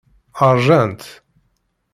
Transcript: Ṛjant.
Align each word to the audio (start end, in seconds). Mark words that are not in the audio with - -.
Ṛjant. 0.53 1.01